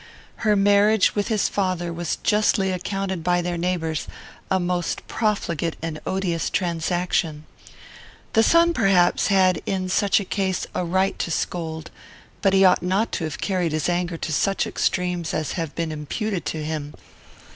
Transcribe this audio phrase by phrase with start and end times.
[0.37, 4.07] Her marriage with his father was justly accounted by their neighbours
[4.49, 7.45] a most profligate and odious transaction.
[8.33, 11.91] The son, perhaps, had, in such a case, a right to scold,
[12.41, 15.91] but he ought not to have carried his anger to such extremes as have been
[15.91, 16.95] imputed to him.